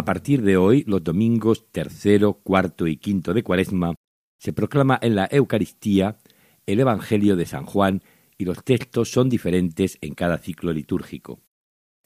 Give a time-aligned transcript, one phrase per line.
[0.00, 3.96] A partir de hoy, los domingos tercero, cuarto y quinto de Cuaresma,
[4.38, 6.16] se proclama en la Eucaristía
[6.64, 8.02] el Evangelio de San Juan
[8.38, 11.42] y los textos son diferentes en cada ciclo litúrgico.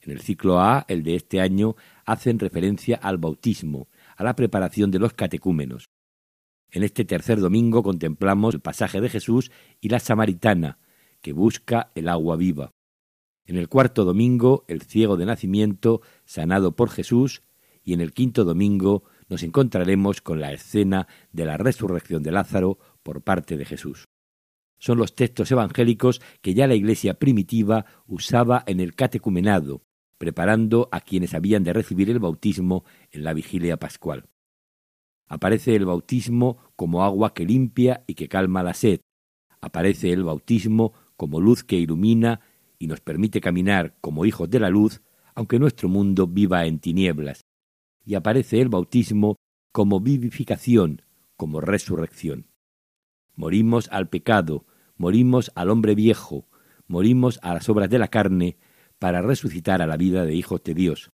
[0.00, 3.86] En el ciclo A, el de este año, hacen referencia al bautismo,
[4.16, 5.84] a la preparación de los catecúmenos.
[6.72, 10.80] En este tercer domingo contemplamos el pasaje de Jesús y la samaritana,
[11.20, 12.72] que busca el agua viva.
[13.46, 17.44] En el cuarto domingo, el ciego de nacimiento, sanado por Jesús,
[17.84, 22.78] y en el quinto domingo nos encontraremos con la escena de la resurrección de Lázaro
[23.02, 24.06] por parte de Jesús.
[24.78, 29.82] Son los textos evangélicos que ya la Iglesia primitiva usaba en el catecumenado,
[30.18, 34.26] preparando a quienes habían de recibir el bautismo en la vigilia pascual.
[35.26, 39.00] Aparece el bautismo como agua que limpia y que calma la sed.
[39.60, 42.40] Aparece el bautismo como luz que ilumina
[42.78, 45.00] y nos permite caminar como hijos de la luz,
[45.34, 47.43] aunque nuestro mundo viva en tinieblas.
[48.04, 49.36] Y aparece el bautismo
[49.72, 51.02] como vivificación,
[51.36, 52.46] como resurrección.
[53.34, 56.48] Morimos al pecado, morimos al hombre viejo,
[56.86, 58.56] morimos a las obras de la carne,
[58.98, 61.10] para resucitar a la vida de hijos de Dios.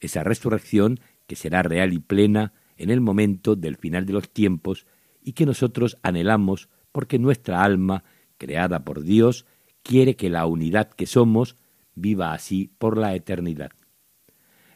[0.00, 4.86] Esa resurrección que será real y plena en el momento del final de los tiempos
[5.22, 8.04] y que nosotros anhelamos porque nuestra alma,
[8.38, 9.46] creada por Dios,
[9.82, 11.56] quiere que la unidad que somos
[11.94, 13.70] viva así por la eternidad.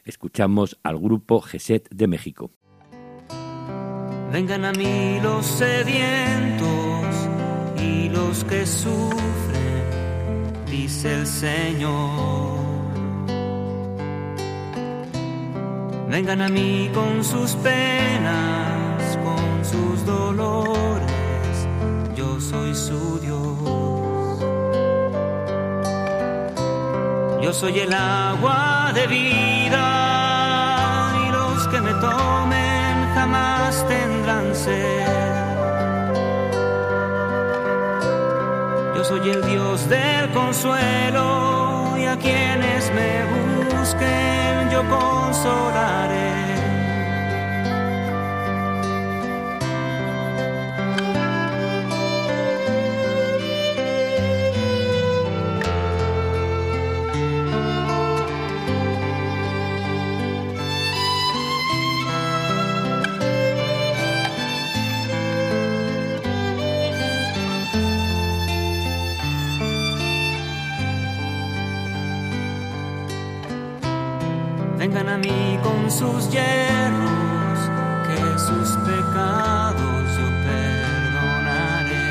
[0.05, 2.51] Escuchamos al grupo GESET de México.
[4.31, 7.29] Vengan a mí los sedientos
[7.77, 12.61] y los que sufren, dice el Señor.
[16.09, 21.67] Vengan a mí con sus penas, con sus dolores,
[22.15, 23.80] yo soy su Dios.
[27.41, 29.83] Yo soy el agua de vida
[31.25, 35.07] y los que me tomen jamás tendrán sed.
[38.95, 46.60] Yo soy el Dios del consuelo y a quienes me busquen yo consolaré.
[74.93, 77.59] Vengan a mí con sus hierros,
[78.07, 82.07] que sus pecados yo perdonaré.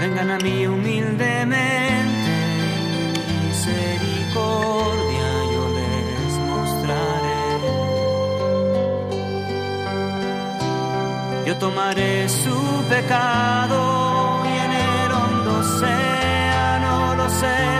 [0.00, 2.34] Vengan a mí humildemente,
[3.46, 7.44] misericordia yo les mostraré.
[11.46, 17.73] Yo tomaré su pecado y en el hondo océano lo sepultaré.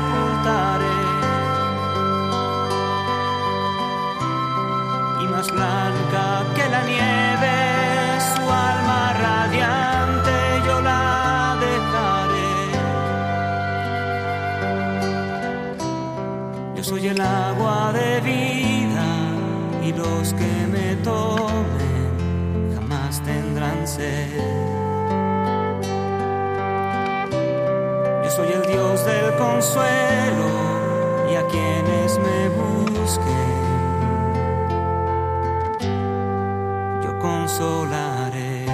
[17.14, 19.06] El agua de vida
[19.82, 24.30] y los que me tomen jamás tendrán sed.
[28.24, 30.48] Yo soy el Dios del consuelo
[31.30, 33.54] y a quienes me busquen
[37.04, 38.73] yo consolaré.